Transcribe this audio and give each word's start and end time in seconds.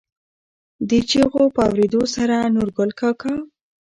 دې 0.89 0.99
چېغو 1.09 1.43
په 1.55 1.61
اورېدو 1.67 2.01
سره 2.15 2.35
نورګل 2.55 2.89
کاکا. 2.99 3.33